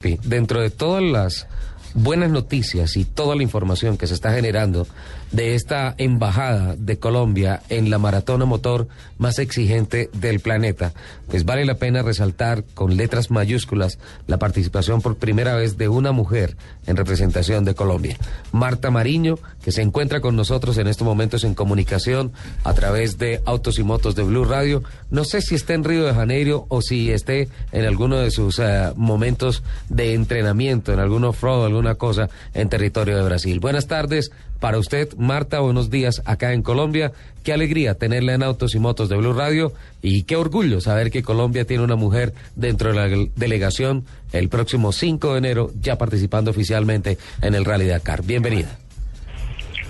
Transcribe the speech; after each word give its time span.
Dentro 0.00 0.60
de 0.60 0.68
todas 0.68 1.02
las 1.02 1.46
buenas 1.94 2.30
noticias 2.30 2.98
y 2.98 3.06
toda 3.06 3.34
la 3.34 3.42
información 3.42 3.96
que 3.96 4.06
se 4.06 4.12
está 4.12 4.30
generando 4.34 4.86
de 5.32 5.54
esta 5.54 5.94
embajada 5.98 6.76
de 6.76 6.98
Colombia 6.98 7.62
en 7.68 7.90
la 7.90 7.98
maratona 7.98 8.44
motor 8.44 8.88
más 9.18 9.38
exigente 9.38 10.10
del 10.12 10.40
planeta, 10.40 10.92
pues 11.28 11.44
vale 11.44 11.64
la 11.64 11.74
pena 11.76 12.02
resaltar 12.02 12.64
con 12.74 12.96
letras 12.96 13.30
mayúsculas 13.30 13.98
la 14.26 14.38
participación 14.38 15.02
por 15.02 15.16
primera 15.16 15.54
vez 15.54 15.76
de 15.76 15.88
una 15.88 16.12
mujer 16.12 16.56
en 16.86 16.96
representación 16.96 17.64
de 17.64 17.74
Colombia. 17.74 18.16
Marta 18.52 18.90
Mariño, 18.90 19.38
que 19.62 19.72
se 19.72 19.82
encuentra 19.82 20.20
con 20.20 20.36
nosotros 20.36 20.78
en 20.78 20.86
estos 20.86 21.06
momentos 21.06 21.44
en 21.44 21.54
comunicación 21.54 22.32
a 22.64 22.74
través 22.74 23.18
de 23.18 23.40
Autos 23.44 23.78
y 23.78 23.82
Motos 23.82 24.14
de 24.14 24.22
Blue 24.22 24.44
Radio. 24.44 24.82
No 25.10 25.24
sé 25.24 25.40
si 25.40 25.54
está 25.54 25.74
en 25.74 25.84
Río 25.84 26.04
de 26.04 26.14
Janeiro 26.14 26.66
o 26.68 26.82
si 26.82 27.10
esté 27.10 27.48
en 27.72 27.84
alguno 27.84 28.16
de 28.16 28.30
sus 28.30 28.58
eh, 28.58 28.92
momentos 28.96 29.62
de 29.88 30.14
entrenamiento, 30.14 30.92
en 30.92 31.00
algún 31.00 31.24
off-road, 31.24 31.66
alguna 31.66 31.96
cosa 31.96 32.28
en 32.54 32.68
territorio 32.68 33.16
de 33.16 33.22
Brasil. 33.22 33.60
Buenas 33.60 33.86
tardes 33.86 34.30
para 34.60 34.78
usted, 34.78 35.12
Marta. 35.16 35.60
Buenos 35.60 35.90
días 35.90 36.22
acá 36.24 36.52
en 36.52 36.62
Colombia. 36.62 37.12
Qué 37.44 37.52
alegría 37.52 37.94
tenerla 37.94 38.34
en 38.34 38.42
Autos 38.42 38.74
y 38.74 38.78
Motos 38.78 39.08
de 39.08 39.16
Blue 39.16 39.32
Radio 39.32 39.72
y 40.02 40.24
qué 40.24 40.36
orgullo 40.36 40.80
saber 40.80 41.10
que 41.10 41.22
Colombia 41.22 41.64
tiene 41.64 41.84
una 41.84 41.96
mujer 41.96 42.32
dentro 42.54 42.92
de 42.92 42.96
la 42.96 43.28
delegación 43.36 44.04
el 44.32 44.48
próximo 44.48 44.92
5 44.92 45.32
de 45.32 45.38
enero 45.38 45.70
ya 45.80 45.96
participando 45.96 46.50
oficialmente 46.50 47.18
en 47.42 47.54
el 47.54 47.64
Rally 47.64 47.86
Dakar. 47.86 48.22
Bienvenida. 48.22 48.78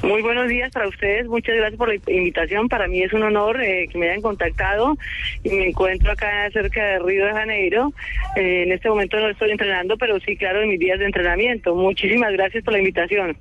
Muy 0.03 0.23
buenos 0.23 0.49
días 0.49 0.71
para 0.73 0.89
ustedes, 0.89 1.27
muchas 1.27 1.57
gracias 1.57 1.79
por 1.79 1.89
la 1.89 1.95
invitación. 2.13 2.69
Para 2.69 2.87
mí 2.87 3.03
es 3.03 3.13
un 3.13 3.23
honor 3.23 3.61
eh, 3.63 3.89
que 3.91 3.99
me 3.99 4.09
hayan 4.09 4.21
contactado 4.21 4.97
y 5.43 5.51
me 5.51 5.69
encuentro 5.69 6.13
acá 6.13 6.49
cerca 6.53 6.85
de 6.85 6.99
Río 7.01 7.27
de 7.27 7.33
Janeiro. 7.33 7.93
Eh, 8.37 8.65
en 8.65 8.73
este 8.73 8.89
momento 8.89 9.19
no 9.19 9.31
estoy 9.31 9.51
entrenando, 9.51 9.97
pero 9.97 10.21
sí, 10.21 10.37
claro, 10.37 10.63
en 10.63 10.69
mis 10.69 10.79
días 10.79 10.99
de 10.99 11.07
entrenamiento. 11.07 11.75
Muchísimas 11.75 12.33
gracias 12.35 12.63
por 12.63 12.75
la 12.75 12.79
invitación. 12.79 13.37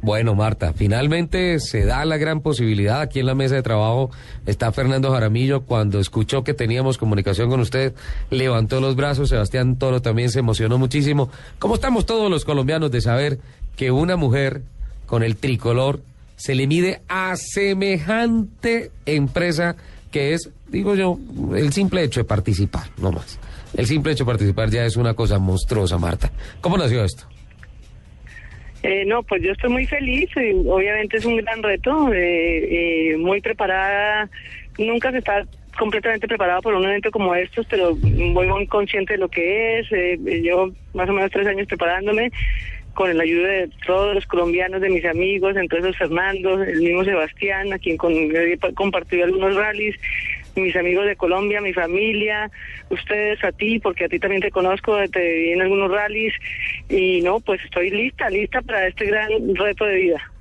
Bueno, 0.00 0.36
Marta, 0.36 0.72
finalmente 0.74 1.58
se 1.58 1.84
da 1.84 2.04
la 2.04 2.18
gran 2.18 2.40
posibilidad. 2.40 3.00
Aquí 3.00 3.18
en 3.18 3.26
la 3.26 3.34
mesa 3.34 3.56
de 3.56 3.62
trabajo 3.62 4.10
está 4.46 4.70
Fernando 4.70 5.10
Jaramillo. 5.10 5.62
Cuando 5.62 5.98
escuchó 5.98 6.44
que 6.44 6.54
teníamos 6.54 6.98
comunicación 6.98 7.50
con 7.50 7.60
usted, 7.60 7.94
levantó 8.30 8.80
los 8.80 8.94
brazos. 8.94 9.30
Sebastián 9.30 9.76
Toro 9.76 10.00
también 10.00 10.30
se 10.30 10.38
emocionó 10.38 10.78
muchísimo. 10.78 11.30
¿Cómo 11.58 11.74
estamos 11.74 12.06
todos 12.06 12.30
los 12.30 12.44
colombianos 12.44 12.92
de 12.92 13.00
saber 13.00 13.40
que 13.76 13.90
una 13.90 14.16
mujer 14.16 14.62
con 15.06 15.24
el 15.24 15.36
tricolor 15.36 16.00
se 16.36 16.54
le 16.54 16.68
mide 16.68 17.02
a 17.08 17.34
semejante 17.36 18.92
empresa 19.04 19.74
que 20.12 20.32
es, 20.32 20.48
digo 20.68 20.94
yo, 20.94 21.18
el 21.54 21.72
simple 21.72 22.02
hecho 22.02 22.20
de 22.20 22.24
participar, 22.24 22.88
no 22.98 23.12
más. 23.12 23.38
El 23.74 23.86
simple 23.86 24.12
hecho 24.12 24.24
de 24.24 24.30
participar 24.30 24.70
ya 24.70 24.84
es 24.84 24.96
una 24.96 25.14
cosa 25.14 25.38
monstruosa, 25.38 25.98
Marta. 25.98 26.32
¿Cómo 26.60 26.78
nació 26.78 27.04
esto? 27.04 27.24
Eh, 28.82 29.04
no, 29.06 29.22
pues 29.22 29.42
yo 29.42 29.52
estoy 29.52 29.70
muy 29.70 29.86
feliz. 29.86 30.30
eh, 30.36 30.54
obviamente 30.66 31.16
es 31.18 31.24
un 31.24 31.36
gran 31.36 31.62
reto. 31.62 32.12
eh, 32.12 33.12
eh, 33.12 33.16
muy 33.16 33.40
preparada. 33.40 34.30
Nunca 34.78 35.10
se 35.10 35.18
está 35.18 35.44
completamente 35.78 36.26
preparada 36.28 36.60
por 36.60 36.74
un 36.74 36.84
evento 36.84 37.10
como 37.10 37.34
estos, 37.34 37.66
pero 37.66 37.94
voy 37.96 38.46
muy 38.46 38.66
consciente 38.66 39.14
de 39.14 39.18
lo 39.18 39.28
que 39.28 39.80
es. 39.80 39.86
eh, 39.92 40.18
yo 40.44 40.70
más 40.94 41.08
o 41.08 41.12
menos 41.12 41.30
tres 41.30 41.46
años 41.46 41.66
preparándome 41.66 42.30
con 42.94 43.16
la 43.16 43.22
ayuda 43.22 43.48
de 43.48 43.70
todos 43.86 44.12
los 44.12 44.26
colombianos, 44.26 44.80
de 44.80 44.90
mis 44.90 45.04
amigos, 45.04 45.56
entre 45.56 45.78
esos 45.78 45.96
Fernando, 45.96 46.60
el 46.60 46.80
mismo 46.80 47.04
Sebastián, 47.04 47.72
a 47.72 47.78
quien 47.78 47.96
con, 47.96 48.12
he 48.12 48.58
compartido 48.74 49.24
algunos 49.24 49.54
rallies, 49.54 49.94
mis 50.62 50.76
amigos 50.76 51.06
de 51.06 51.16
Colombia, 51.16 51.60
mi 51.60 51.72
familia, 51.72 52.50
ustedes, 52.90 53.42
a 53.44 53.52
ti, 53.52 53.78
porque 53.78 54.04
a 54.04 54.08
ti 54.08 54.18
también 54.18 54.42
te 54.42 54.50
conozco, 54.50 54.96
te 55.12 55.20
vi 55.20 55.52
en 55.52 55.62
algunos 55.62 55.90
rallies, 55.90 56.34
y 56.88 57.20
no, 57.22 57.40
pues 57.40 57.60
estoy 57.64 57.90
lista, 57.90 58.28
lista 58.30 58.62
para 58.62 58.86
este 58.86 59.06
gran 59.06 59.28
reto 59.54 59.84
de 59.84 59.96
vida. 59.96 60.32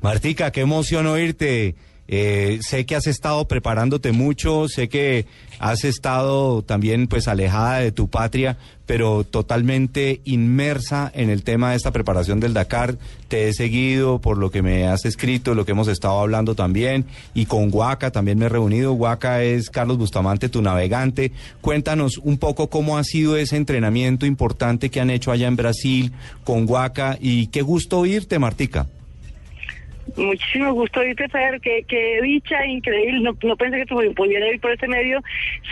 Martica, 0.00 0.52
qué 0.52 0.60
emoción 0.60 1.06
oírte. 1.06 1.74
Eh, 2.10 2.58
sé 2.62 2.86
que 2.86 2.96
has 2.96 3.06
estado 3.06 3.46
preparándote 3.46 4.12
mucho, 4.12 4.66
sé 4.66 4.88
que 4.88 5.26
has 5.58 5.84
estado 5.84 6.62
también 6.62 7.06
pues 7.06 7.28
alejada 7.28 7.80
de 7.80 7.92
tu 7.92 8.08
patria, 8.08 8.56
pero 8.86 9.24
totalmente 9.24 10.22
inmersa 10.24 11.12
en 11.14 11.28
el 11.28 11.42
tema 11.42 11.70
de 11.70 11.76
esta 11.76 11.90
preparación 11.90 12.40
del 12.40 12.54
Dakar. 12.54 12.96
Te 13.28 13.48
he 13.48 13.52
seguido 13.52 14.20
por 14.22 14.38
lo 14.38 14.50
que 14.50 14.62
me 14.62 14.86
has 14.86 15.04
escrito, 15.04 15.54
lo 15.54 15.66
que 15.66 15.72
hemos 15.72 15.88
estado 15.88 16.18
hablando 16.18 16.54
también, 16.54 17.04
y 17.34 17.44
con 17.44 17.68
Huaca 17.70 18.10
también 18.10 18.38
me 18.38 18.46
he 18.46 18.48
reunido. 18.48 18.94
Huaca 18.94 19.42
es 19.42 19.68
Carlos 19.68 19.98
Bustamante, 19.98 20.48
tu 20.48 20.62
navegante. 20.62 21.32
Cuéntanos 21.60 22.16
un 22.16 22.38
poco 22.38 22.70
cómo 22.70 22.96
ha 22.96 23.04
sido 23.04 23.36
ese 23.36 23.56
entrenamiento 23.56 24.24
importante 24.24 24.88
que 24.88 25.02
han 25.02 25.10
hecho 25.10 25.30
allá 25.30 25.46
en 25.46 25.56
Brasil 25.56 26.12
con 26.44 26.64
Huaca 26.66 27.18
y 27.20 27.48
qué 27.48 27.60
gusto 27.60 27.98
oírte, 27.98 28.38
Martica. 28.38 28.86
Muchísimo 30.16 30.72
gusto 30.72 31.00
oírte, 31.00 31.28
Fer, 31.28 31.60
qué, 31.60 31.84
qué 31.86 32.20
dicha 32.22 32.64
increíble, 32.66 33.20
no, 33.20 33.36
no 33.42 33.56
pensé 33.56 33.76
que 33.78 33.86
tú 33.86 34.00
pudiera 34.14 34.48
ir 34.48 34.60
por 34.60 34.72
este 34.72 34.88
medio. 34.88 35.22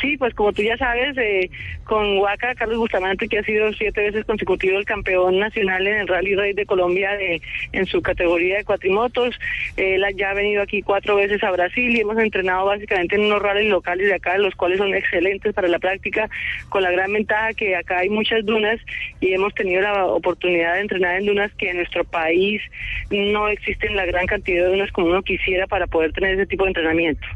Sí, 0.01 0.17
pues 0.17 0.35
como 0.35 0.53
tú 0.53 0.63
ya 0.63 0.77
sabes, 0.77 1.17
eh, 1.17 1.51
con 1.85 2.19
Huaca, 2.19 2.55
Carlos 2.55 2.79
Bustamante, 2.79 3.29
que 3.29 3.39
ha 3.39 3.43
sido 3.45 3.73
siete 3.73 4.03
veces 4.03 4.25
consecutivo 4.25 4.79
el 4.79 4.85
campeón 4.85 5.39
nacional 5.39 5.87
en 5.87 5.97
el 5.97 6.09
Rally 6.09 6.35
Rey 6.35 6.53
de 6.53 6.67
Colombia 6.67 7.17
de, 7.17 7.41
en 7.73 7.87
su 7.87 8.03
categoría 8.03 8.59
de 8.59 8.65
cuatrimotos. 8.65 9.39
Él 9.77 10.05
ya 10.17 10.31
ha 10.31 10.35
venido 10.35 10.63
aquí 10.63 10.83
cuatro 10.83 11.17
veces 11.17 11.43
a 11.43 11.51
Brasil 11.51 11.97
y 11.97 12.01
hemos 12.01 12.19
entrenado 12.19 12.67
básicamente 12.67 13.17
en 13.17 13.25
unos 13.25 13.43
rallies 13.43 13.71
locales 13.71 14.07
de 14.07 14.15
acá, 14.15 14.37
los 14.39 14.55
cuales 14.55 14.79
son 14.79 14.95
excelentes 14.95 15.55
para 15.55 15.69
la 15.69 15.79
práctica, 15.79 16.29
con 16.69 16.83
la 16.83 16.91
gran 16.91 17.13
ventaja 17.13 17.55
que 17.55 17.77
acá 17.77 18.01
hay 18.01 18.09
muchas 18.09 18.45
dunas 18.45 18.79
y 19.21 19.33
hemos 19.33 19.55
tenido 19.55 19.81
la 19.81 20.07
oportunidad 20.07 20.75
de 20.75 20.81
entrenar 20.81 21.19
en 21.19 21.27
dunas 21.27 21.53
que 21.55 21.71
en 21.71 21.79
nuestro 21.79 22.05
país 22.05 22.61
no 23.11 23.49
existen 23.49 23.97
la 23.97 24.07
gran 24.07 24.26
cantidad 24.27 24.65
de 24.65 24.71
dunas 24.71 24.91
como 24.93 25.09
uno 25.09 25.23
quisiera 25.23 25.67
para 25.67 25.87
poder 25.87 26.13
tener 26.13 26.35
ese 26.35 26.47
tipo 26.47 26.65
de 26.65 26.71
entrenamiento. 26.71 27.27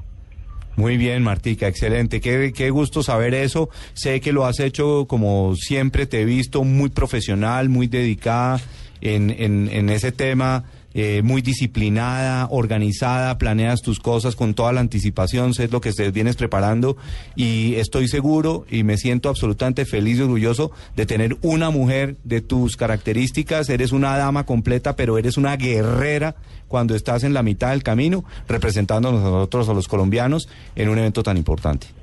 Muy 0.76 0.96
bien, 0.96 1.22
Martica, 1.22 1.68
excelente. 1.68 2.20
Qué, 2.20 2.52
qué 2.54 2.70
gusto 2.70 3.02
saber 3.02 3.34
eso. 3.34 3.68
Sé 3.92 4.20
que 4.20 4.32
lo 4.32 4.46
has 4.46 4.60
hecho 4.60 5.06
como 5.06 5.54
siempre, 5.56 6.06
te 6.06 6.22
he 6.22 6.24
visto 6.24 6.64
muy 6.64 6.90
profesional, 6.90 7.68
muy 7.68 7.86
dedicada 7.86 8.60
en, 9.00 9.30
en, 9.30 9.68
en 9.70 9.90
ese 9.90 10.12
tema. 10.12 10.64
Eh, 10.92 11.22
muy 11.22 11.40
disciplinada, 11.40 12.48
organizada, 12.50 13.38
planeas 13.38 13.80
tus 13.80 14.00
cosas 14.00 14.34
con 14.34 14.54
toda 14.54 14.72
la 14.72 14.80
anticipación, 14.80 15.54
sé 15.54 15.68
lo 15.68 15.80
que 15.80 15.92
te 15.92 16.10
vienes 16.10 16.34
preparando 16.34 16.96
y 17.36 17.74
estoy 17.76 18.08
seguro 18.08 18.66
y 18.68 18.82
me 18.82 18.96
siento 18.96 19.28
absolutamente 19.28 19.84
feliz 19.84 20.18
y 20.18 20.22
orgulloso 20.22 20.72
de 20.96 21.06
tener 21.06 21.36
una 21.42 21.70
mujer 21.70 22.16
de 22.24 22.40
tus 22.40 22.76
características. 22.76 23.68
Eres 23.68 23.92
una 23.92 24.16
dama 24.16 24.44
completa, 24.46 24.96
pero 24.96 25.16
eres 25.16 25.36
una 25.36 25.56
guerrera 25.56 26.34
cuando 26.66 26.96
estás 26.96 27.22
en 27.22 27.34
la 27.34 27.44
mitad 27.44 27.70
del 27.70 27.84
camino 27.84 28.24
representando 28.48 29.10
a 29.10 29.12
nosotros, 29.12 29.68
a 29.68 29.74
los 29.74 29.86
colombianos, 29.86 30.48
en 30.74 30.88
un 30.88 30.98
evento 30.98 31.22
tan 31.22 31.36
importante. 31.36 31.99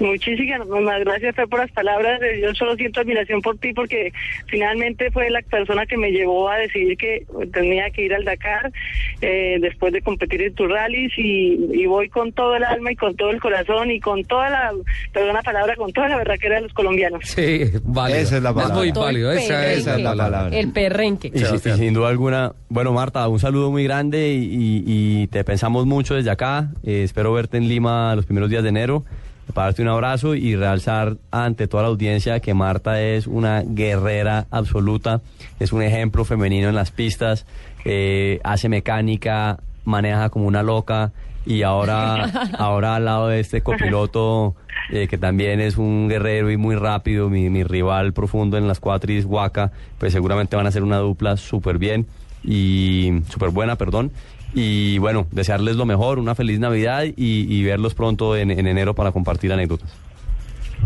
Muchísimas 0.00 0.66
gracias 1.00 1.36
Fer, 1.36 1.46
por 1.46 1.60
las 1.60 1.70
palabras. 1.72 2.20
Yo 2.40 2.54
solo 2.54 2.74
siento 2.76 3.00
admiración 3.00 3.42
por 3.42 3.58
ti 3.58 3.74
porque 3.74 4.12
finalmente 4.46 5.10
fue 5.10 5.28
la 5.28 5.42
persona 5.42 5.84
que 5.84 5.98
me 5.98 6.10
llevó 6.10 6.48
a 6.48 6.56
decidir 6.56 6.96
que 6.96 7.26
tenía 7.52 7.90
que 7.90 8.06
ir 8.06 8.14
al 8.14 8.24
Dakar 8.24 8.72
eh, 9.20 9.58
después 9.60 9.92
de 9.92 10.00
competir 10.00 10.40
en 10.42 10.54
tus 10.54 10.70
rallies 10.70 11.12
y, 11.18 11.58
y, 11.72 11.86
voy 11.86 12.08
con 12.08 12.32
todo 12.32 12.56
el 12.56 12.64
alma 12.64 12.92
y 12.92 12.96
con 12.96 13.14
todo 13.14 13.30
el 13.30 13.40
corazón 13.40 13.90
y 13.90 14.00
con 14.00 14.24
toda 14.24 14.48
la, 14.48 14.72
perdona 15.12 15.42
palabra, 15.42 15.76
con 15.76 15.92
toda 15.92 16.08
la 16.08 16.16
verdadera 16.16 16.56
de 16.56 16.62
los 16.62 16.72
colombianos. 16.72 17.20
Sí, 17.24 17.64
válido. 17.84 18.20
Esa 18.20 18.36
es 18.38 18.42
la 18.42 18.54
palabra. 18.54 18.74
Es 18.74 18.94
muy 18.94 19.02
válido, 19.02 19.32
esa, 19.32 19.70
esa 19.70 19.96
es 19.96 20.02
la 20.02 20.14
palabra. 20.16 20.56
El 20.56 20.72
perrenque. 20.72 21.30
Y, 21.34 21.38
sí, 21.40 21.56
y 21.56 21.72
sin 21.72 21.92
duda 21.92 22.08
alguna, 22.08 22.52
bueno 22.70 22.92
Marta, 22.94 23.28
un 23.28 23.38
saludo 23.38 23.70
muy 23.70 23.84
grande 23.84 24.32
y, 24.32 24.44
y, 24.44 24.84
y 24.86 25.26
te 25.26 25.44
pensamos 25.44 25.84
mucho 25.84 26.14
desde 26.14 26.30
acá. 26.30 26.70
Eh, 26.84 27.02
espero 27.04 27.34
verte 27.34 27.58
en 27.58 27.68
Lima 27.68 28.14
los 28.16 28.24
primeros 28.24 28.48
días 28.48 28.62
de 28.62 28.70
enero 28.70 29.04
para 29.52 29.68
darte 29.68 29.82
un 29.82 29.88
abrazo 29.88 30.34
y 30.34 30.56
realzar 30.56 31.16
ante 31.30 31.66
toda 31.66 31.84
la 31.84 31.88
audiencia 31.88 32.40
que 32.40 32.54
Marta 32.54 33.00
es 33.00 33.26
una 33.26 33.62
guerrera 33.62 34.46
absoluta, 34.50 35.20
es 35.58 35.72
un 35.72 35.82
ejemplo 35.82 36.24
femenino 36.24 36.68
en 36.68 36.74
las 36.74 36.90
pistas, 36.90 37.46
eh, 37.84 38.40
hace 38.44 38.68
mecánica, 38.68 39.58
maneja 39.84 40.28
como 40.28 40.46
una 40.46 40.62
loca 40.62 41.12
y 41.46 41.62
ahora, 41.62 42.24
ahora 42.58 42.96
al 42.96 43.04
lado 43.04 43.28
de 43.28 43.40
este 43.40 43.62
copiloto 43.62 44.54
eh, 44.90 45.08
que 45.08 45.18
también 45.18 45.60
es 45.60 45.76
un 45.76 46.08
guerrero 46.08 46.50
y 46.50 46.56
muy 46.56 46.74
rápido, 46.74 47.30
mi, 47.30 47.48
mi 47.50 47.64
rival 47.64 48.12
profundo 48.12 48.58
en 48.58 48.66
las 48.66 48.80
cuatris, 48.80 49.24
Waka, 49.24 49.72
pues 49.98 50.12
seguramente 50.12 50.56
van 50.56 50.66
a 50.66 50.70
ser 50.70 50.82
una 50.82 50.98
dupla 50.98 51.36
súper 51.36 51.78
bien 51.78 52.06
y 52.44 53.12
súper 53.28 53.50
buena, 53.50 53.76
perdón. 53.76 54.12
Y 54.54 54.98
bueno, 54.98 55.26
desearles 55.30 55.76
lo 55.76 55.86
mejor, 55.86 56.18
una 56.18 56.34
feliz 56.34 56.58
Navidad 56.58 57.04
y, 57.04 57.12
y 57.16 57.62
verlos 57.62 57.94
pronto 57.94 58.36
en, 58.36 58.50
en 58.50 58.66
enero 58.66 58.94
para 58.94 59.12
compartir 59.12 59.52
anécdotas. 59.52 59.96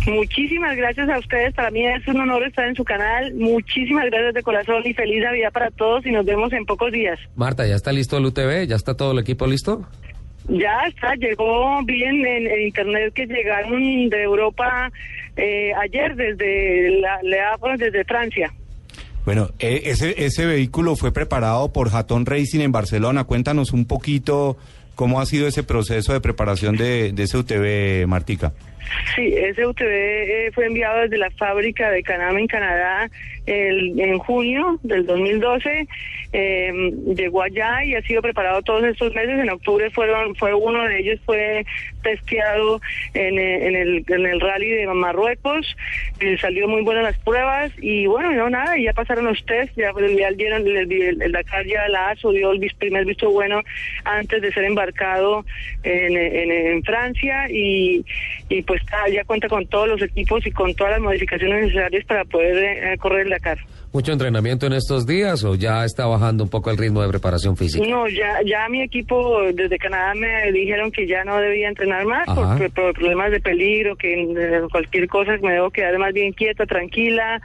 Muchísimas 0.06 0.76
gracias 0.76 1.08
a 1.08 1.18
ustedes. 1.18 1.54
Para 1.54 1.70
mí 1.70 1.86
es 1.86 2.06
un 2.08 2.20
honor 2.20 2.42
estar 2.44 2.66
en 2.66 2.74
su 2.74 2.84
canal. 2.84 3.32
Muchísimas 3.34 4.06
gracias 4.06 4.34
de 4.34 4.42
corazón 4.42 4.82
y 4.84 4.92
feliz 4.92 5.22
Navidad 5.22 5.52
para 5.52 5.70
todos 5.70 6.04
y 6.04 6.10
nos 6.10 6.26
vemos 6.26 6.52
en 6.52 6.66
pocos 6.66 6.92
días. 6.92 7.18
Marta, 7.36 7.66
¿ya 7.66 7.76
está 7.76 7.92
listo 7.92 8.18
el 8.18 8.26
UTV? 8.26 8.66
¿Ya 8.66 8.76
está 8.76 8.96
todo 8.96 9.12
el 9.12 9.20
equipo 9.20 9.46
listo? 9.46 9.86
Ya 10.48 10.82
está, 10.88 11.14
llegó 11.14 11.82
bien 11.84 12.26
en, 12.26 12.46
en 12.46 12.66
internet 12.66 13.14
que 13.14 13.26
llegaron 13.26 14.10
de 14.10 14.22
Europa 14.22 14.92
eh, 15.36 15.72
ayer 15.82 16.14
desde 16.16 17.00
la, 17.00 17.18
desde 17.78 18.04
Francia. 18.04 18.52
Bueno, 19.24 19.50
eh, 19.58 19.82
ese, 19.86 20.24
ese 20.24 20.44
vehículo 20.44 20.96
fue 20.96 21.12
preparado 21.12 21.72
por 21.72 21.90
Jatón 21.90 22.26
Racing 22.26 22.60
en 22.60 22.72
Barcelona. 22.72 23.24
Cuéntanos 23.24 23.72
un 23.72 23.86
poquito 23.86 24.56
cómo 24.94 25.20
ha 25.20 25.26
sido 25.26 25.46
ese 25.46 25.62
proceso 25.62 26.12
de 26.12 26.20
preparación 26.20 26.76
de, 26.76 27.12
de 27.12 27.22
ese 27.22 27.38
UTV, 27.38 28.06
Martica. 28.06 28.52
Sí, 29.14 29.34
ese 29.36 29.66
UTV 29.66 29.86
eh, 29.88 30.50
fue 30.54 30.66
enviado 30.66 31.00
desde 31.02 31.18
la 31.18 31.30
fábrica 31.30 31.90
de 31.90 32.02
Canam 32.02 32.36
en 32.38 32.46
Canadá 32.46 33.08
el- 33.46 33.98
en 34.00 34.18
junio 34.18 34.78
del 34.82 35.06
2012. 35.06 35.86
eh, 36.36 36.72
llegó 37.16 37.42
allá 37.42 37.84
y 37.84 37.94
ha 37.94 38.02
sido 38.02 38.20
preparado 38.20 38.60
todos 38.62 38.82
estos 38.82 39.14
meses. 39.14 39.38
En 39.38 39.50
octubre 39.50 39.88
fueron 39.90 40.34
fue 40.34 40.52
uno 40.52 40.82
de 40.88 40.98
ellos 40.98 41.20
fue 41.24 41.64
testeado 42.02 42.80
en, 43.14 43.38
eh, 43.38 43.68
en 43.68 43.76
el, 43.76 44.04
en 44.08 44.26
el 44.26 44.40
rally 44.40 44.68
de 44.70 44.86
Marruecos. 44.88 45.76
eh, 46.18 46.36
salió 46.40 46.66
muy 46.66 46.82
buenas 46.82 47.04
las 47.04 47.18
pruebas 47.18 47.70
y 47.80 48.06
bueno, 48.06 48.32
no 48.32 48.50
nada, 48.50 48.76
ya 48.76 48.92
pasaron 48.92 49.26
los 49.26 49.44
test. 49.46 49.76
Ya, 49.76 49.92
ya 50.18 50.30
dieron 50.32 50.66
el, 50.66 50.76
el- 50.92 51.22
el 51.22 51.30
Dakar 51.32 51.64
ya 51.66 51.86
la 51.88 52.10
ASO 52.10 52.32
dio 52.32 52.50
el 52.50 52.58
primer 52.78 53.04
visto 53.04 53.30
bueno 53.30 53.60
antes 54.04 54.42
de 54.42 54.50
ser 54.52 54.64
embarcado 54.64 55.44
en 55.84 56.82
Francia 56.82 57.46
y, 57.48 58.04
y 58.48 58.62
pues 58.62 58.73
ya 59.12 59.24
cuenta 59.24 59.48
con 59.48 59.66
todos 59.66 59.88
los 59.88 60.02
equipos 60.02 60.46
y 60.46 60.50
con 60.50 60.74
todas 60.74 60.92
las 60.92 61.00
modificaciones 61.00 61.66
necesarias 61.66 62.04
para 62.06 62.24
poder 62.24 62.92
eh, 62.92 62.98
correr 62.98 63.26
el 63.26 63.30
Dakar. 63.30 63.58
¿Mucho 63.92 64.12
entrenamiento 64.12 64.66
en 64.66 64.72
estos 64.72 65.06
días 65.06 65.44
o 65.44 65.54
ya 65.54 65.84
está 65.84 66.06
bajando 66.06 66.42
un 66.44 66.50
poco 66.50 66.70
el 66.70 66.76
ritmo 66.76 67.00
de 67.02 67.08
preparación 67.08 67.56
física? 67.56 67.86
No, 67.86 68.08
ya, 68.08 68.40
ya 68.44 68.68
mi 68.68 68.82
equipo 68.82 69.40
desde 69.52 69.78
Canadá 69.78 70.14
me 70.14 70.50
dijeron 70.50 70.90
que 70.90 71.06
ya 71.06 71.24
no 71.24 71.38
debía 71.38 71.68
entrenar 71.68 72.04
más 72.04 72.26
por, 72.26 72.70
por 72.72 72.94
problemas 72.94 73.30
de 73.30 73.40
peligro, 73.40 73.94
que 73.94 74.22
eh, 74.22 74.62
cualquier 74.70 75.06
cosa 75.06 75.36
me 75.42 75.52
debo 75.52 75.70
quedar 75.70 75.96
más 75.98 76.12
bien 76.12 76.32
quieta, 76.32 76.66
tranquila, 76.66 77.40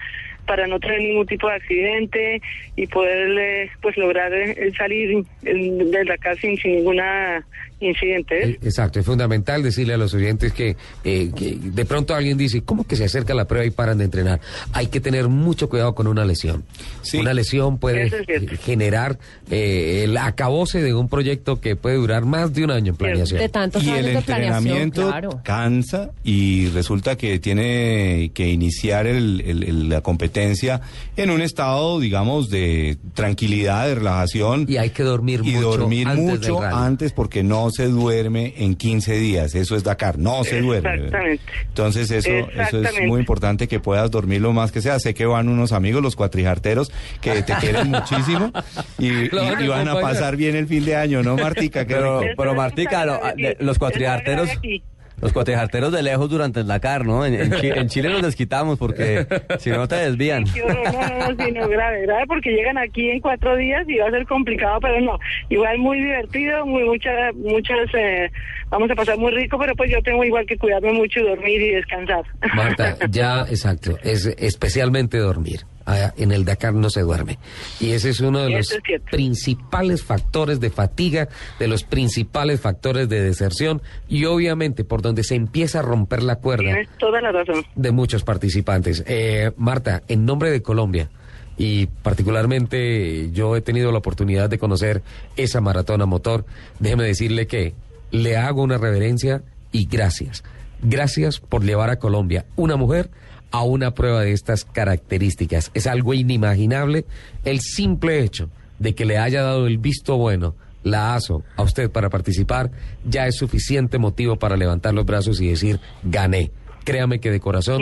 para 0.50 0.66
no 0.66 0.80
tener 0.80 1.00
ningún 1.02 1.28
tipo 1.28 1.48
de 1.48 1.54
accidente 1.54 2.42
y 2.76 2.88
poder 2.88 3.38
eh, 3.38 3.70
pues 3.84 3.96
lograr 3.98 4.34
eh, 4.34 4.72
salir 4.76 5.24
eh, 5.44 5.54
del 5.86 6.08
Dakar 6.08 6.40
sin, 6.40 6.58
sin 6.58 6.78
ninguna 6.78 7.46
incidente. 7.80 8.50
¿eh? 8.52 8.60
Exacto, 8.62 9.00
es 9.00 9.06
fundamental 9.06 9.64
decirle 9.64 9.94
a 9.94 9.98
los 9.98 10.14
oyentes 10.14 10.52
que, 10.54 10.76
eh, 11.04 11.31
que 11.36 11.58
de 11.62 11.86
pronto 11.86 12.14
alguien 12.16 12.38
dice, 12.38 12.62
¿cómo 12.62 12.84
que 12.86 12.96
se 12.96 13.06
acerca 13.06 13.34
la 13.34 13.46
prueba 13.46 13.66
y 13.66 13.72
paran 13.72 13.98
de 13.98 14.06
entrenar? 14.06 14.40
Hay 14.74 14.88
que 14.88 15.00
tener 15.00 15.28
mucho 15.30 15.70
cuidado 15.70 15.96
con 15.96 16.08
una 16.08 16.26
lesión. 16.26 16.64
Sí. 17.02 17.18
Una 17.18 17.34
lesión 17.34 17.78
puede 17.78 18.04
es 18.08 18.14
eh, 18.28 18.48
generar 18.62 19.18
eh, 19.50 20.02
el 20.06 20.18
acabose 20.18 20.81
de 20.81 20.94
un 20.94 21.08
proyecto 21.10 21.60
que 21.62 21.76
puede 21.76 21.96
durar 21.96 22.26
más 22.26 22.54
de 22.54 22.64
un 22.64 22.72
año 22.72 22.92
en 22.92 22.98
planeación. 22.98 23.40
De 23.40 23.50
tantos 23.50 23.84
y 23.84 23.90
años 23.90 24.00
el 24.00 24.06
de 24.06 24.12
entrenamiento 24.20 25.08
claro. 25.08 25.42
cansa 25.44 26.12
y 26.24 26.68
resulta 26.70 27.16
que 27.18 27.40
tiene 27.40 28.31
que 28.34 28.50
iniciar 28.50 29.08
el- 29.08 29.42
el- 29.46 29.64
el- 29.64 29.90
la 29.90 30.02
competencia 30.02 30.81
en 31.16 31.30
un 31.30 31.42
estado, 31.42 32.00
digamos, 32.00 32.50
de 32.50 32.98
tranquilidad, 33.14 33.88
de 33.88 33.96
relajación. 33.96 34.66
Y 34.68 34.78
hay 34.78 34.90
que 34.90 35.04
dormir 35.04 35.42
y 35.44 35.52
mucho 35.54 35.78
dormir 35.78 36.08
antes 36.08 36.26
mucho 36.26 36.62
antes 36.62 37.12
porque 37.14 37.44
no 37.44 37.69
se 37.71 37.88
duerme 37.88 38.54
en 38.57 38.75
15 38.75 39.13
días. 39.18 39.56
Eso 39.56 39.75
es 39.75 39.83
Dakar, 39.83 40.18
no 40.18 40.44
se 40.44 40.62
duerme. 40.62 40.95
Exactamente. 40.95 41.44
Entonces 41.68 42.12
eso, 42.12 42.30
eso 42.30 42.81
es 42.81 43.07
muy 43.07 43.19
importante 43.19 43.68
que 43.68 43.80
puedas 43.80 44.10
dormir 44.12 44.42
lo 44.42 44.54
más 44.54 44.71
que 44.71 44.81
sea. 44.81 45.00
Sé 45.00 45.13
que 45.13 45.25
van 45.25 45.50
unos 45.50 45.71
amigos, 45.71 46.01
los 46.01 46.16
cuatrijarteros, 46.16 46.92
que 47.21 47.42
te 47.44 47.54
quieren 47.56 47.88
muchísimo 47.92 48.51
y, 48.98 49.30
van 49.30 49.57
a 49.57 49.62
y- 49.62 49.66
y 49.66 49.68
van 49.68 49.88
a 49.88 49.92
acompañar. 49.92 50.01
pasar 50.01 50.36
bien 50.36 50.56
el 50.56 50.68
fin 50.68 50.86
de 50.86 50.95
año, 50.95 51.24
¿no, 51.24 51.36
Martica? 51.38 51.86
Pero, 51.88 52.21
pero 52.38 52.56
Martica, 52.56 53.06
lo- 53.06 53.19
los 53.60 53.77
cuatrijarteros, 53.80 54.50
aquí. 54.50 54.83
Los 55.21 55.33
cuatrijarteros 55.33 55.92
de 55.92 56.04
lejos 56.04 56.30
durante 56.30 56.60
el 56.62 56.68
Dakar, 56.68 57.06
¿no? 57.06 57.25
En, 57.25 57.33
en 57.36 57.51
Chi- 57.54 57.69
en 57.69 57.88
Chile 57.88 58.10
nos 58.10 58.21
desquitamos 58.21 58.77
porque 58.80 59.25
si 59.60 59.69
no 59.69 59.88
te 59.88 59.95
desvían. 59.95 60.44
Horror, 60.63 60.94
no, 60.94 61.01
no, 61.01 61.31
no, 61.36 61.45
sí, 61.45 61.51
no, 61.51 61.68
grave, 61.68 62.01
grave, 62.04 62.24
porque 62.27 62.51
llegan 62.51 62.77
aquí 62.77 63.10
en 63.10 63.19
cuatro 63.19 63.56
días 63.56 63.83
y 63.88 63.98
va 63.98 64.07
a 64.07 64.12
ser 64.12 64.25
complicado, 64.25 64.80
pero 64.81 65.00
no, 65.01 65.19
igual 65.50 65.77
muy 65.80 65.98
divertido, 66.00 66.66
muy 66.66 66.83
muchas, 66.83 67.33
muchas, 67.36 67.77
eh, 67.94 68.31
vamos 68.69 68.89
a 68.92 68.95
pasar 68.95 69.18
muy 69.18 69.31
rico, 69.31 69.57
pero 69.60 69.75
pues 69.75 69.92
yo 69.92 70.01
tengo 70.01 70.24
igual 70.24 70.45
que 70.45 70.57
cuidarme 70.57 70.94
mucho 70.94 71.19
y 71.19 71.24
dormir 71.24 71.62
y 71.62 71.69
descansar. 71.71 72.24
Marta, 72.56 72.98
ya, 73.10 73.42
exacto, 73.50 73.98
es 74.04 74.25
especialmente 74.38 75.18
dormir. 75.18 75.62
Ah, 75.92 76.14
En 76.18 76.32
el 76.32 76.46
Dakar 76.46 76.76
no 76.76 76.92
se 76.92 77.02
duerme. 77.02 77.40
Y 77.80 77.92
ese 77.92 78.12
es 78.12 78.20
uno 78.20 78.40
de 78.44 78.52
los 78.52 78.72
es 78.72 78.80
principales 79.10 80.04
factores 80.04 80.60
de 80.60 80.70
fatiga, 80.70 81.30
de 81.58 81.68
los 81.68 81.84
principales 81.84 82.62
factores 82.62 83.10
de 83.10 83.22
deserción 83.24 83.82
y 84.08 84.26
obviamente 84.26 84.84
por 84.84 85.02
donde 85.02 85.24
se 85.24 85.34
empieza 85.34 85.80
a 85.80 85.82
romper 85.82 86.22
la 86.22 86.36
cuerda 86.36 86.64
Tienes 86.64 86.90
toda 87.00 87.22
la 87.22 87.32
razón. 87.32 87.66
de 87.76 87.92
muchos 87.92 88.24
participantes. 88.24 89.04
Eh, 89.08 89.52
Marta, 89.58 90.04
en 90.08 90.26
nombre 90.26 90.52
de 90.52 90.62
Colombia 90.62 91.10
y 91.58 91.88
particularmente 91.88 93.32
yo 93.32 93.56
he 93.56 93.62
tenido 93.62 93.92
la 93.92 93.98
oportunidad 93.98 94.48
de 94.50 94.60
conocer 94.60 95.02
esa 95.38 95.60
maratona 95.60 96.06
motor, 96.06 96.46
déjeme 96.80 97.04
decirle 97.04 97.48
que 97.48 97.74
le 98.12 98.38
hago 98.38 98.62
una 98.62 98.78
reverencia 98.78 99.42
y 99.72 99.88
gracias. 99.88 100.44
Gracias 100.82 101.40
por 101.40 101.64
llevar 101.64 101.90
a 101.90 101.98
Colombia 102.00 102.46
una 102.56 102.76
mujer 102.76 103.10
a 103.51 103.63
una 103.63 103.94
prueba 103.94 104.22
de 104.22 104.31
estas 104.31 104.66
características. 104.66 105.72
Es 105.74 105.88
algo 105.88 106.13
inimaginable 106.13 107.06
el 107.46 107.62
simple 107.62 108.24
hecho 108.24 108.50
de 108.80 108.96
que 108.96 109.06
le 109.06 109.18
haya 109.18 109.42
dado 109.42 109.68
el 109.68 109.78
visto 109.78 110.18
bueno 110.18 110.56
la 110.84 111.16
ASO 111.16 111.44
a 111.57 111.63
usted 111.63 111.92
para 111.92 112.10
participar 112.10 112.72
ya 113.06 113.28
es 113.28 113.36
suficiente 113.36 113.98
motivo 113.98 114.38
para 114.38 114.56
levantar 114.56 114.94
los 114.94 115.06
brazos 115.06 115.42
y 115.42 115.48
decir 115.48 115.80
gané. 116.04 116.51
Créame 116.86 117.19
que 117.19 117.31
de 117.31 117.40
corazón 117.40 117.81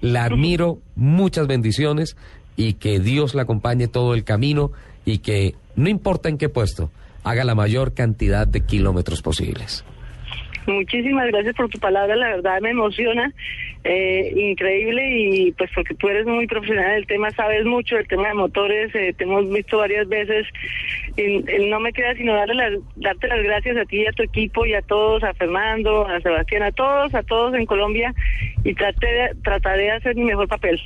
la 0.00 0.24
admiro, 0.24 0.78
muchas 0.94 1.46
bendiciones 1.46 2.16
y 2.56 2.74
que 2.74 3.00
Dios 3.00 3.34
la 3.34 3.42
acompañe 3.42 3.88
todo 3.88 4.14
el 4.14 4.24
camino 4.24 4.72
y 5.04 5.18
que 5.18 5.54
no 5.74 5.88
importa 5.88 6.28
en 6.28 6.38
qué 6.38 6.48
puesto, 6.48 6.90
haga 7.24 7.44
la 7.44 7.54
mayor 7.54 7.92
cantidad 7.92 8.46
de 8.46 8.60
kilómetros 8.60 9.22
posibles. 9.22 9.84
Muchísimas 10.66 11.28
gracias 11.28 11.54
por 11.54 11.68
tu 11.68 11.78
palabra, 11.78 12.16
la 12.16 12.28
verdad 12.28 12.60
me 12.60 12.70
emociona, 12.70 13.32
eh, 13.84 14.32
increíble 14.34 15.02
y 15.16 15.52
pues 15.52 15.70
porque 15.74 15.94
tú 15.94 16.08
eres 16.08 16.26
muy 16.26 16.46
profesional 16.46 16.96
del 16.96 17.06
tema, 17.06 17.30
sabes 17.30 17.64
mucho 17.64 17.96
del 17.96 18.08
tema 18.08 18.28
de 18.28 18.34
motores, 18.34 18.94
eh, 18.94 19.14
te 19.16 19.24
hemos 19.24 19.48
visto 19.48 19.78
varias 19.78 20.08
veces 20.08 20.46
y, 21.16 21.38
no 21.68 21.78
me 21.78 21.92
queda 21.92 22.14
sino 22.14 22.34
darle 22.34 22.54
las, 22.54 22.72
darte 22.96 23.28
las 23.28 23.42
gracias 23.42 23.76
a 23.76 23.84
ti 23.84 24.02
y 24.02 24.06
a 24.06 24.12
tu 24.12 24.24
equipo 24.24 24.66
y 24.66 24.74
a 24.74 24.82
todos, 24.82 25.22
a 25.22 25.34
Fernando, 25.34 26.06
a 26.06 26.20
Sebastián, 26.20 26.64
a 26.64 26.72
todos, 26.72 27.14
a 27.14 27.22
todos 27.22 27.54
en 27.54 27.66
Colombia 27.66 28.12
y 28.64 28.74
traté 28.74 29.30
trataré 29.44 29.84
de 29.84 29.92
hacer 29.92 30.16
mi 30.16 30.24
mejor 30.24 30.48
papel. 30.48 30.80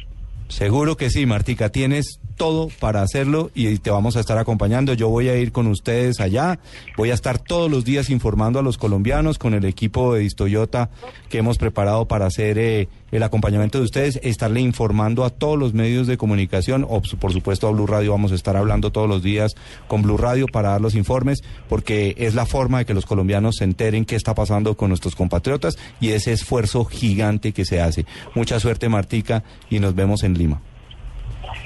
Seguro 0.48 0.96
que 0.96 1.10
sí, 1.10 1.26
Martica, 1.26 1.70
tienes 1.70 2.20
todo 2.40 2.70
para 2.80 3.02
hacerlo 3.02 3.50
y 3.54 3.76
te 3.80 3.90
vamos 3.90 4.16
a 4.16 4.20
estar 4.20 4.38
acompañando. 4.38 4.94
Yo 4.94 5.10
voy 5.10 5.28
a 5.28 5.36
ir 5.36 5.52
con 5.52 5.66
ustedes 5.66 6.20
allá, 6.20 6.58
voy 6.96 7.10
a 7.10 7.14
estar 7.14 7.38
todos 7.38 7.70
los 7.70 7.84
días 7.84 8.08
informando 8.08 8.58
a 8.58 8.62
los 8.62 8.78
colombianos 8.78 9.36
con 9.36 9.52
el 9.52 9.66
equipo 9.66 10.14
de 10.14 10.20
Distoyota 10.20 10.88
que 11.28 11.36
hemos 11.36 11.58
preparado 11.58 12.08
para 12.08 12.24
hacer 12.24 12.56
eh, 12.56 12.88
el 13.12 13.22
acompañamiento 13.24 13.76
de 13.76 13.84
ustedes, 13.84 14.18
estarle 14.22 14.62
informando 14.62 15.26
a 15.26 15.28
todos 15.28 15.58
los 15.58 15.74
medios 15.74 16.06
de 16.06 16.16
comunicación, 16.16 16.86
o 16.88 17.02
por 17.02 17.34
supuesto 17.34 17.68
a 17.68 17.72
Blue 17.72 17.86
Radio, 17.86 18.12
vamos 18.12 18.32
a 18.32 18.36
estar 18.36 18.56
hablando 18.56 18.90
todos 18.90 19.06
los 19.06 19.22
días 19.22 19.54
con 19.86 20.00
Blue 20.00 20.16
Radio 20.16 20.46
para 20.46 20.70
dar 20.70 20.80
los 20.80 20.94
informes, 20.94 21.42
porque 21.68 22.14
es 22.16 22.34
la 22.34 22.46
forma 22.46 22.78
de 22.78 22.86
que 22.86 22.94
los 22.94 23.04
colombianos 23.04 23.56
se 23.56 23.64
enteren 23.64 24.06
qué 24.06 24.16
está 24.16 24.34
pasando 24.34 24.78
con 24.78 24.88
nuestros 24.88 25.14
compatriotas 25.14 25.76
y 26.00 26.12
ese 26.12 26.32
esfuerzo 26.32 26.86
gigante 26.86 27.52
que 27.52 27.66
se 27.66 27.82
hace. 27.82 28.06
Mucha 28.34 28.58
suerte, 28.60 28.88
Martica, 28.88 29.44
y 29.68 29.78
nos 29.78 29.94
vemos 29.94 30.22
en 30.22 30.38
Lima. 30.38 30.62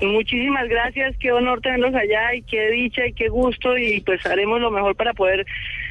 Muchísimas 0.02 0.68
gracias, 0.68 1.16
qué 1.18 1.32
honor 1.32 1.60
tenerlos 1.60 1.94
allá 1.94 2.34
y 2.34 2.42
qué 2.42 2.70
dicha 2.70 3.06
y 3.06 3.12
qué 3.12 3.28
gusto 3.28 3.78
y 3.78 4.00
pues 4.00 4.24
haremos 4.26 4.60
lo 4.60 4.70
mejor 4.70 4.96
para 4.96 5.14
poder 5.14 5.46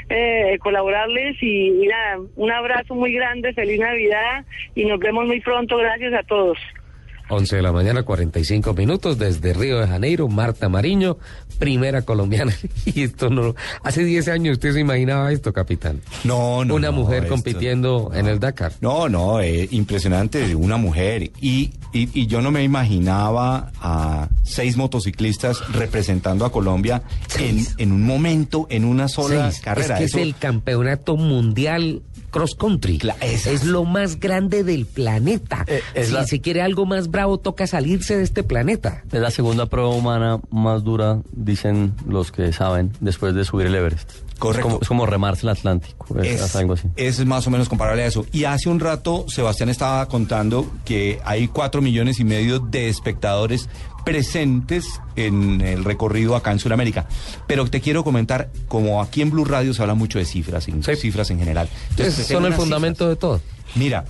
eh, 0.10 0.58
colaborarles 0.60 1.42
y 1.42 1.72
nada, 1.88 2.20
un 2.36 2.52
abrazo 2.52 2.96
muy 2.96 3.14
grande, 3.14 3.54
feliz 3.54 3.80
Navidad 3.80 4.46
y 4.76 4.86
nos 4.86 5.00
vemos 5.00 5.26
muy 5.26 5.40
pronto, 5.40 5.78
gracias 5.78 6.14
a 6.14 6.24
todos. 6.24 6.58
11 7.34 7.56
de 7.58 7.62
la 7.62 7.72
mañana, 7.72 8.04
45 8.04 8.74
minutos, 8.74 9.18
desde 9.18 9.54
Río 9.54 9.80
de 9.80 9.88
Janeiro, 9.88 10.28
Marta 10.28 10.70
Mariño, 10.70 11.18
primera 11.60 12.02
colombiana. 12.04 12.54
Y 12.86 13.04
esto 13.04 13.30
no. 13.30 13.56
Hace 13.84 14.04
10 14.04 14.28
años 14.28 14.54
usted 14.54 14.74
se 14.74 14.80
imaginaba 14.82 15.32
esto, 15.32 15.54
capitán. 15.54 16.02
No, 16.24 16.64
no. 16.66 16.76
Una 16.76 16.88
no, 16.92 16.98
mujer 16.98 17.24
esto- 17.24 17.36
compitiendo 17.36 18.12
en 18.14 18.28
el 18.28 18.40
Dakar. 18.40 18.74
No, 18.82 19.08
no, 19.10 19.40
eh, 19.42 19.68
impresionante, 19.72 20.54
una 20.56 20.78
mujer. 20.78 21.32
Y, 21.42 21.72
y, 21.94 22.10
y 22.22 22.28
yo 22.28 22.42
no 22.42 22.52
me 22.52 22.64
imaginaba 22.64 23.72
a 23.82 24.30
seis 24.44 24.78
motociclistas 24.78 25.62
representando 25.74 26.46
a 26.46 26.52
Colombia 26.52 27.02
en, 27.40 27.66
en 27.78 27.92
un 27.92 28.04
momento, 28.04 28.68
en 28.70 28.86
una 28.86 29.08
sola 29.08 29.52
Seis. 29.52 29.64
carrera. 29.64 29.96
Es 29.96 30.00
que 30.00 30.06
Eso- 30.06 30.18
es 30.20 30.24
el 30.24 30.36
campeonato 30.36 31.16
mundial 31.16 32.02
cross 32.34 32.56
country. 32.56 33.00
Es 33.22 33.64
lo 33.64 33.86
más 33.86 34.20
grande 34.20 34.64
del 34.66 34.86
planeta. 34.86 35.64
Eh, 35.68 35.82
es 35.94 36.08
si 36.08 36.14
la- 36.14 36.26
se 36.28 36.42
quiere 36.42 36.62
algo 36.62 36.86
más 36.86 37.10
bravo, 37.10 37.38
toca 37.38 37.68
salirse 37.68 38.18
de 38.18 38.24
este 38.24 38.44
planeta. 38.44 39.04
Es 39.12 39.22
la 39.22 39.32
segunda 39.32 39.68
prueba 39.68 39.90
humana 39.90 40.40
más 40.50 40.84
dura, 40.84 41.22
dicen 41.32 41.94
los 42.08 42.32
que 42.32 42.52
saben, 42.52 42.92
después 43.00 43.36
de 43.36 43.46
subir 43.46 43.68
el 43.68 43.76
Everest. 43.76 44.12
Correcto. 44.40 44.68
Es 44.68 44.74
como, 44.74 44.82
es 44.82 44.88
como 44.90 45.06
remarse 45.06 45.44
el 45.46 45.50
Atlántico, 45.50 46.20
es, 46.20 46.42
Es, 46.42 46.56
algo 46.56 46.74
así. 46.74 46.88
es 46.98 47.24
más 47.26 47.46
o 47.48 47.52
menos 47.52 47.70
comparable 47.70 48.04
a 48.04 48.08
eso. 48.08 48.26
Y 48.34 48.44
hace 48.46 48.68
un 48.68 48.80
rato 48.82 49.26
Sebastián 49.30 49.70
estaba 49.70 50.06
contando 50.08 50.70
que 50.84 51.20
hay 51.24 51.48
cuatro 51.48 51.82
millones 51.82 52.20
y 52.20 52.26
medio 52.26 52.60
de 52.60 52.90
espectadores 52.90 53.70
presentes 54.06 55.02
en 55.16 55.62
el 55.62 55.84
recorrido 55.84 56.36
acá 56.36 56.52
en 56.52 56.60
Sudamérica. 56.60 57.08
Pero 57.48 57.66
te 57.70 57.82
quiero 57.82 58.04
comentar, 58.04 58.50
como 58.68 59.02
aquí 59.02 59.22
en 59.22 59.30
Blue 59.32 59.46
Radio 59.46 59.74
se 59.74 59.82
habla 59.82 59.94
mucho 59.94 60.20
de 60.20 60.26
cifras, 60.26 60.66
Sí. 60.66 60.74
cifras 60.96 61.30
en 61.32 61.40
general. 61.40 61.70
Entonces, 61.92 62.28
son 62.28 62.46
el 62.46 62.54
fundamento 62.54 63.08
de 63.08 63.16
todo. 63.16 63.42
Mira, 63.76 64.06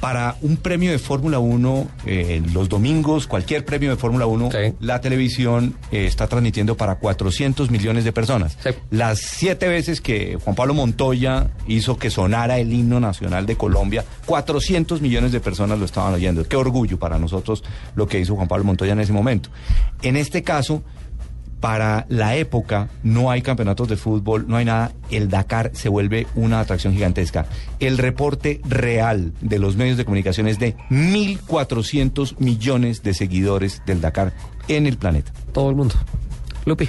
para 0.00 0.36
un 0.42 0.56
premio 0.56 0.90
de 0.92 0.98
Fórmula 0.98 1.38
1, 1.38 1.88
eh, 2.06 2.42
los 2.52 2.68
domingos, 2.68 3.26
cualquier 3.26 3.64
premio 3.64 3.90
de 3.90 3.96
Fórmula 3.96 4.26
1, 4.26 4.50
Sí. 4.50 4.74
la 4.80 5.00
televisión 5.00 5.74
eh, 5.90 6.06
está 6.06 6.26
transmitiendo 6.28 6.76
para 6.76 6.96
400 6.96 7.70
millones 7.70 8.04
de 8.04 8.12
personas. 8.12 8.56
Sí. 8.62 8.70
Las 8.90 9.18
siete 9.20 9.66
veces 9.68 10.00
que 10.00 10.38
Juan 10.42 10.54
Pablo 10.54 10.74
Montoya 10.74 11.50
hizo 11.66 11.98
que 11.98 12.10
sonara 12.10 12.58
el 12.58 12.72
himno 12.72 13.00
nacional 13.00 13.44
de 13.46 13.56
Colombia, 13.56 14.04
400 14.26 15.00
millones 15.00 15.32
de 15.32 15.40
personas 15.40 15.78
lo 15.78 15.84
estaban 15.84 16.14
oyendo. 16.14 16.44
Qué 16.44 16.56
orgullo 16.56 16.98
para 16.98 17.18
nosotros 17.18 17.64
lo 17.96 18.06
que 18.06 18.20
hizo 18.20 18.36
Juan 18.36 18.48
Pablo 18.48 18.64
Montoya 18.64 18.92
en 18.92 19.00
ese 19.00 19.12
momento. 19.12 19.50
En 20.02 20.16
este 20.16 20.42
caso, 20.42 20.82
para 21.60 22.06
la 22.08 22.36
época 22.36 22.88
no 23.02 23.30
hay 23.30 23.42
campeonatos 23.42 23.88
de 23.88 23.96
fútbol, 23.96 24.46
no 24.48 24.56
hay 24.56 24.64
nada, 24.64 24.92
el 25.10 25.28
Dakar 25.28 25.70
se 25.74 25.88
vuelve 25.88 26.26
una 26.34 26.60
atracción 26.60 26.94
gigantesca. 26.94 27.46
El 27.80 27.98
reporte 27.98 28.60
real 28.64 29.32
de 29.40 29.58
los 29.58 29.76
medios 29.76 29.96
de 29.96 30.04
comunicación 30.04 30.48
es 30.48 30.58
de 30.58 30.76
1.400 30.90 32.38
millones 32.38 33.02
de 33.02 33.14
seguidores 33.14 33.82
del 33.86 34.00
Dakar 34.00 34.32
en 34.68 34.86
el 34.86 34.96
planeta. 34.96 35.32
Todo 35.52 35.70
el 35.70 35.76
mundo. 35.76 35.94
Lupi. 36.64 36.88